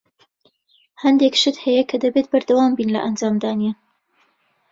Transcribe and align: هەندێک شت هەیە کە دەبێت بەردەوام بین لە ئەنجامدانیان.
هەندێک 1.03 1.33
شت 1.41 1.57
هەیە 1.65 1.83
کە 1.89 1.97
دەبێت 2.03 2.27
بەردەوام 2.31 2.71
بین 2.77 2.89
لە 2.95 2.99
ئەنجامدانیان. 3.03 3.77